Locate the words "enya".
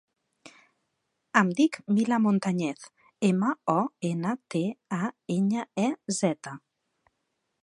5.39-5.71